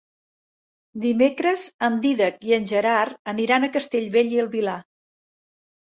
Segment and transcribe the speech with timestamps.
[1.03, 4.85] Dimecres en Dídac i en Gerard aniran a Castellbell i el Vilar.